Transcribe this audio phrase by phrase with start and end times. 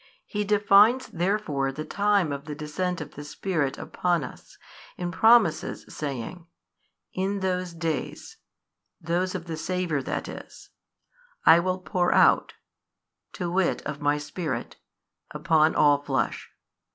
[0.25, 4.57] He defines therefore the time of the Descent of the Spirit upon us,
[4.97, 6.47] and promises saying,
[7.13, 8.37] In those days
[8.99, 10.71] (those of the Saviour that is)
[11.45, 12.55] I will pour out
[13.33, 14.77] (to wit of My Spirit)
[15.29, 16.49] upon all flesh.